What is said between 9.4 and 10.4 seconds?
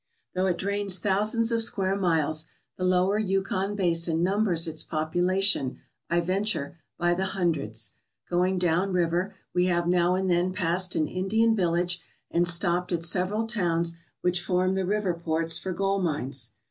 we have now and